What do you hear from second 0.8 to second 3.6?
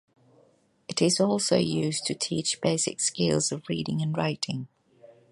It is also used to teach basic skills